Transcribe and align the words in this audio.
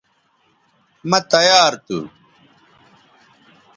مہ 1.09 1.19
تیار 1.31 1.71
تھو 1.85 1.99